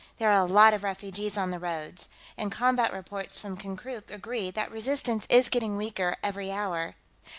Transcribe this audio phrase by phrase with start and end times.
[0.17, 2.09] "There are a lot of refugees on the roads.
[2.35, 6.95] And combat reports from Konkrook agree that resistance is getting weaker every hour....